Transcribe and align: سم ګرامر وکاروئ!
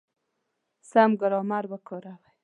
سم 0.89 1.11
ګرامر 1.21 1.63
وکاروئ! 1.71 2.31